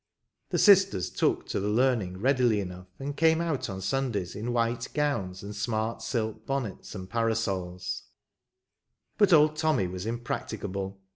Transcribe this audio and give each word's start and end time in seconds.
The 0.49 0.57
sisters 0.57 1.11
took 1.11 1.45
to 1.49 1.59
the 1.59 1.67
learning 1.69 2.17
readily 2.17 2.59
enough, 2.59 2.87
and 2.97 3.15
came 3.15 3.39
out 3.39 3.69
on 3.69 3.81
Sundays 3.81 4.35
in 4.35 4.51
white 4.51 4.87
gowns 4.95 5.43
and 5.43 5.55
smart 5.55 6.01
silk 6.01 6.43
bonnets 6.47 6.95
and 6.95 7.07
parasols; 7.07 8.01
but 9.19 9.31
old 9.31 9.55
Tommy 9.55 9.85
was 9.85 10.07
impracticable. 10.07 10.99